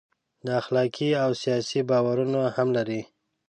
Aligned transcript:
دا 0.45 0.53
اخلاقي 0.61 1.09
او 1.23 1.29
سیاسي 1.41 1.79
باورونه 1.89 2.41
هم 2.55 2.67
لري. 2.77 3.01